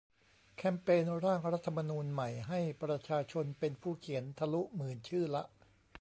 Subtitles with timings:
[0.57, 5.43] แคมเปญ "ร่างรัฐธรรมนูญใหม่ ให้ประชาชนเป็นผู้เขียน" ทะลุหมื่นชื่อละ